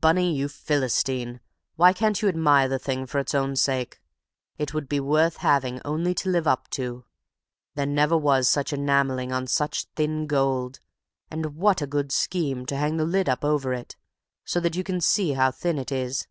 Bunny, 0.00 0.32
you 0.32 0.46
Philistine, 0.48 1.40
why 1.74 1.92
can't 1.92 2.22
you 2.22 2.28
admire 2.28 2.68
the 2.68 2.78
thing 2.78 3.06
for 3.06 3.18
its 3.18 3.34
own 3.34 3.56
sake? 3.56 4.00
It 4.56 4.72
would 4.72 4.88
be 4.88 5.00
worth 5.00 5.38
having 5.38 5.80
only 5.84 6.14
to 6.14 6.28
live 6.28 6.46
up 6.46 6.70
to! 6.78 7.04
There 7.74 7.84
never 7.84 8.16
was 8.16 8.48
such 8.48 8.70
rich 8.70 8.78
enamelling 8.78 9.32
on 9.32 9.48
such 9.48 9.86
thin 9.96 10.28
gold; 10.28 10.78
and 11.28 11.56
what 11.56 11.82
a 11.82 11.88
good 11.88 12.12
scheme 12.12 12.66
to 12.66 12.76
hang 12.76 12.98
the 12.98 13.04
lid 13.04 13.28
up 13.28 13.44
over 13.44 13.72
it, 13.74 13.96
so 14.44 14.60
that 14.60 14.76
you 14.76 14.84
can 14.84 15.00
see 15.00 15.32
how 15.32 15.50
thin 15.50 15.76
it 15.80 15.90
is. 15.90 16.28